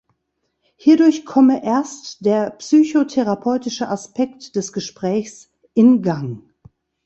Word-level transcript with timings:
Hierdurch 0.77 1.27
komme 1.27 1.63
erst 1.63 2.25
der 2.25 2.49
psychotherapeutische 2.49 3.87
Aspekt 3.87 4.55
des 4.55 4.73
Gesprächs 4.73 5.51
in 5.75 6.01
Gang. 6.01 6.41